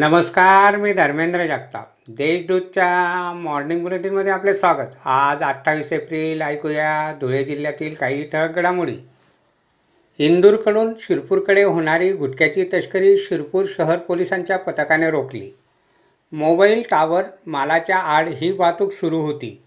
नमस्कार 0.00 0.76
मी 0.76 0.92
धर्मेंद्र 0.92 1.46
जगताप. 1.46 1.88
देशदूतच्या 2.08 3.32
मॉर्निंग 3.32 3.82
बुलेटिनमध्ये 3.82 4.32
आपले 4.32 4.54
स्वागत. 4.54 4.94
आज 5.04 5.42
अठ्ठावीस 5.42 5.92
एप्रिल 5.92 6.42
ऐकूया 6.42 7.14
धुळे 7.20 7.44
जिल्ह्यातील 7.44 7.94
काही 7.94 8.24
ठळक 8.24 8.50
घडामोडी. 8.50 8.96
इंदूरकडून 10.18 10.92
शिरपूरकडे 11.00 11.62
होणारी 11.62 12.12
गुटख्याची 12.12 12.64
तस्करी 12.74 13.16
शिरपूर 13.16 13.64
शहर 13.68 13.98
पोलिसांच्या 13.98 14.58
पथकाने 14.58 15.10
रोखली. 15.10 15.50
मोबाईल 16.32 16.82
टावर 16.90 17.22
मालाच्या 17.46 17.96
आड 17.96 18.28
ही 18.28 18.52
वाहतूक 18.52 18.92
सुरू 18.92 19.20
होती. 19.20 19.62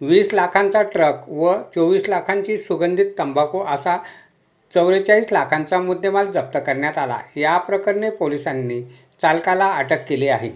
वीस 0.00 0.34
लाखांचा 0.34 0.82
ट्रक 0.82 1.28
व 1.28 1.56
चोवीस 1.74 2.08
लाखांची 2.08 2.58
सुगंधित 2.58 3.12
तंबाखू 3.18 3.64
असा 3.64 3.96
चौवेचाळीस 4.72 5.26
लाखांचा 5.32 5.78
मुद्देमाल 5.78 6.30
जप्त 6.30 6.58
करण्यात 6.66 6.98
आला. 6.98 7.18
या 7.36 7.58
प्रकरणी 7.58 8.10
पोलिसांनी 8.10 8.82
चालकाला 9.20 9.70
अटक 9.72 10.06
केली 10.08 10.28
आहे. 10.28 10.50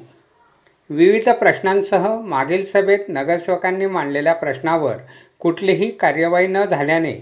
विविध 0.90 1.28
प्रश्नांसह 1.28 2.20
मागील 2.20 2.64
सभेत 2.64 2.98
नगरसेवकांनी 3.08 3.86
मांडलेल्या 3.86 4.32
प्रश्नावर 4.34 4.96
कुठलीही 5.38 5.90
कार्यवाही 5.90 6.46
न 6.46 6.64
झाल्याने 6.64 7.14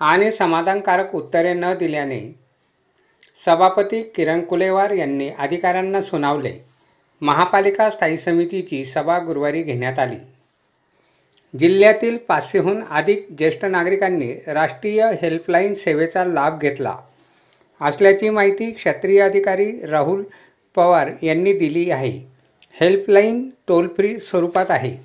आणि 0.00 0.30
समाधानकारक 0.30 1.14
उत्तरे 1.14 1.54
न 1.54 1.74
दिल्याने 1.78 2.20
सभापती 3.44 4.02
किरण 4.02 4.40
कुलेवार 4.40 4.90
यांनी 4.90 5.30
अधिकाऱ्यांना 5.38 6.00
सुनावले. 6.00 6.52
महापालिका 7.20 7.90
स्थायी 7.90 8.16
समितीची 8.16 8.84
सभा 8.84 9.18
गुरुवारी 9.18 9.62
घेण्यात 9.62 9.98
आली. 9.98 10.16
जिल्ह्यातील 11.58 12.16
पाचशेहून 12.16 12.82
अधिक 12.90 13.26
ज्येष्ठ 13.38 13.64
नागरिकांनी 13.64 14.32
राष्ट्रीय 14.46 15.10
हेल्पलाईन 15.22 15.74
सेवेचा 15.74 16.24
लाभ 16.24 16.58
घेतला. 16.58 16.96
असल्याची 17.80 18.30
माहिती 18.30 18.70
क्षेत्रीय 18.70 19.20
अधिकारी 19.20 19.86
राहुल 19.86 20.22
पवार 20.76 21.10
यांनी 21.22 21.52
दिली 21.52 21.90
आहे. 21.90 22.20
हेल्पलाईन 22.80 23.50
टोल 23.68 23.88
फ्री 23.88 24.18
स्वरूपात 24.18 24.66
आहे. 24.68 24.96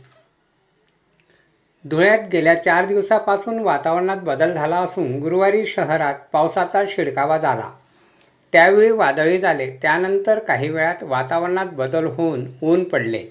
धुळ्यात 1.86 2.20
गेल्या 2.32 2.64
चार 2.64 2.86
दिवसापासून 2.86 3.60
वातावरणात 3.60 4.18
बदल 4.18 4.52
झाला 4.52 4.76
असून 4.76 5.20
गुरुवारी 5.20 5.66
शहरात 5.66 6.16
पावसाचा 6.34 6.84
शिडकावा 6.88 7.38
झाला. 7.38 7.72
त्यावेळी 8.54 8.92
वादळी 8.92 9.40
झाले. 9.40 9.78
त्यानंतर 9.82 10.40
काही 10.40 10.70
वेळात 10.70 11.04
वातावरणात 11.04 11.66
बदल 11.66 12.06
होऊन 12.06 12.46
ऊन 12.62 12.84
पडले. 12.84 13.24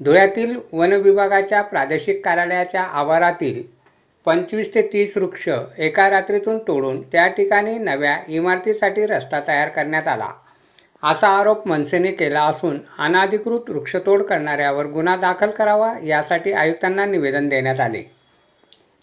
धुळ्यातील 0.00 0.58
वन 0.72 0.92
विभागाच्या 0.92 1.62
प्रादेशिक 1.62 2.24
कार्यालयाच्या 2.24 2.82
आवारातील 2.82 3.62
पंचवीस 4.26 4.74
ते 4.74 4.82
तीस 4.92 5.16
वृक्ष 5.16 5.48
एका 5.78 6.08
रात्रीतून 6.10 6.58
तोडून 6.58 7.00
त्या 7.02 7.26
ठिकाणी 7.26 7.78
नव्या 7.78 8.16
इमारतीसाठी 8.28 9.06
रस्ता 9.06 9.40
तयार 9.48 9.68
करण्यात 9.68 10.08
आला. 10.08 10.28
असा 11.02 11.28
आरोप 11.28 11.66
मनसेने 11.68 12.10
केला 12.12 12.42
असून 12.42 12.78
अनाधिकृत 12.98 13.70
वृक्षतोड 13.70 14.22
करणाऱ्यावर 14.22 14.86
गुन्हा 14.86 15.16
दाखल 15.16 15.50
करावा 15.50 15.92
यासाठी 16.04 16.52
आयुक्तांना 16.52 17.06
निवेदन 17.06 17.48
देण्यात 17.48 17.80
आले. 17.80 18.02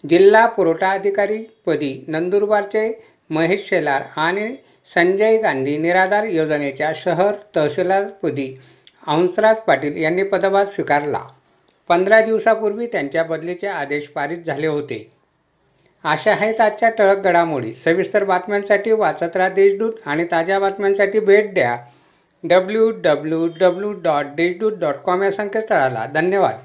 जिल्हा 0.04 0.46
पुरवठा 0.46 0.90
अधिकारी 0.90 1.42
पदी 1.66 2.04
नंदुरबारचे 2.08 2.90
महेश 3.30 3.68
शेलार 3.68 4.02
आणि 4.16 4.54
संजय 4.94 5.36
गांधी 5.36 5.76
निराधार 5.78 6.24
योजनेच्या 6.24 6.92
शहर 6.94 7.32
तहसीलदारपदी 7.56 8.54
हंसराज 9.06 9.60
पाटील 9.60 9.96
यांनी 9.96 10.22
पदभार 10.22 10.64
स्वीकारला. 10.64 11.20
पंधरा 11.88 12.20
दिवसापूर्वी 12.20 12.86
त्यांच्या 12.86 13.22
बदलीचे 13.22 13.66
आदेश 13.66 14.06
पारित 14.06 14.38
झाले 14.38 14.66
होते. 14.66 15.12
अशा 16.04 16.30
आहेत 16.30 16.60
आजच्या 16.60 16.90
टळक 16.90 17.18
घडामोडी. 17.18 17.72
सविस्तर 17.72 18.24
बातम्यांसाठी 18.24 18.92
वाचत 18.92 19.36
राहा 19.36 19.48
देशदूत 19.48 19.92
आणि 20.06 20.24
ताज्या 20.24 20.58
बातम्यांसाठी 20.58 21.20
भेट 21.20 21.54
द्या. 21.54 21.76
W 22.44 22.90
W 22.90 23.46
W 23.60 23.92
dot 23.92 24.24
Deshdoot 24.26 24.72
dot 24.72 24.94
com 24.94 25.22
या 25.22 25.30
संकेतस्थळाला. 25.30 26.06
धन्यवाद. 26.06 26.58